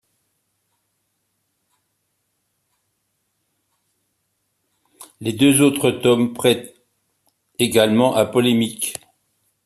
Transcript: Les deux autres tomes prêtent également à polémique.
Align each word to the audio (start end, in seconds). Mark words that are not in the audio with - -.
Les 5.19 5.31
deux 5.31 5.61
autres 5.61 5.91
tomes 5.91 6.33
prêtent 6.33 6.73
également 7.59 8.15
à 8.15 8.25
polémique. 8.25 8.95